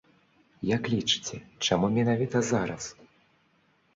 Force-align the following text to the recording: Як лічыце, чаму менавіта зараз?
Як 0.75 0.87
лічыце, 0.93 1.37
чаму 1.67 1.85
менавіта 1.97 2.37
зараз? 2.51 2.83